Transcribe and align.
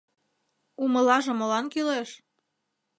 -Умылаже 0.83 1.33
молан 1.35 1.65
кӱлеш? 1.73 2.09